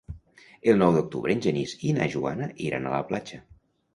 El 0.71 0.79
nou 0.83 0.93
d'octubre 0.95 1.35
en 1.35 1.43
Genís 1.45 1.75
i 1.89 1.93
na 1.97 2.09
Joana 2.15 2.47
iran 2.69 2.87
a 2.93 2.97
la 2.97 3.03
platja. 3.13 3.41